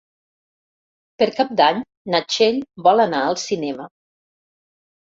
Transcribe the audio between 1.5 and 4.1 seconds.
d'Any na Txell vol anar al cinema.